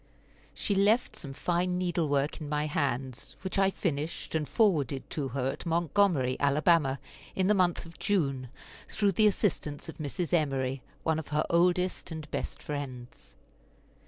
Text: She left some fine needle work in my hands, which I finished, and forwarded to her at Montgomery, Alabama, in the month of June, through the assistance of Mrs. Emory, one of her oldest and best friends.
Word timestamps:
She 0.55 0.73
left 0.73 1.15
some 1.15 1.33
fine 1.33 1.77
needle 1.77 2.09
work 2.09 2.41
in 2.41 2.49
my 2.49 2.65
hands, 2.65 3.35
which 3.43 3.59
I 3.59 3.69
finished, 3.69 4.33
and 4.33 4.49
forwarded 4.49 5.07
to 5.11 5.27
her 5.27 5.51
at 5.51 5.63
Montgomery, 5.63 6.37
Alabama, 6.39 6.97
in 7.35 7.45
the 7.45 7.53
month 7.53 7.85
of 7.85 7.99
June, 7.99 8.49
through 8.89 9.11
the 9.11 9.27
assistance 9.27 9.89
of 9.89 9.99
Mrs. 9.99 10.33
Emory, 10.33 10.81
one 11.03 11.19
of 11.19 11.27
her 11.27 11.45
oldest 11.51 12.09
and 12.09 12.27
best 12.31 12.63
friends. 12.63 13.35